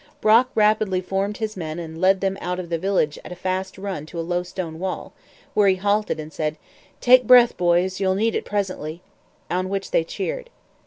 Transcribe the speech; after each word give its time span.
Brock 0.19 0.49
rapidly 0.55 0.99
formed 0.99 1.37
his 1.37 1.55
men 1.55 1.77
and 1.77 2.01
led 2.01 2.21
them 2.21 2.35
out 2.41 2.59
of 2.59 2.69
the 2.69 2.79
village 2.79 3.19
at 3.23 3.31
a 3.31 3.35
fast 3.35 3.77
run 3.77 4.07
to 4.07 4.19
a 4.19 4.25
low 4.25 4.41
stone 4.41 4.79
wall, 4.79 5.13
where 5.53 5.67
he 5.67 5.75
halted 5.75 6.19
and 6.19 6.33
said, 6.33 6.57
'Take 7.01 7.27
breath, 7.27 7.55
boys; 7.55 7.99
you'll 7.99 8.15
need 8.15 8.33
it 8.33 8.43
presently!' 8.43 9.03
on 9.51 9.69
which 9.69 9.91
they 9.91 10.03
cheered. 10.03 10.49